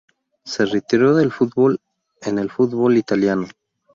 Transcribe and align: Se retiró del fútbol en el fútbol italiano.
Se 0.45 0.65
retiró 0.65 1.13
del 1.15 1.31
fútbol 1.31 1.79
en 2.23 2.39
el 2.39 2.49
fútbol 2.49 2.97
italiano. 2.97 3.47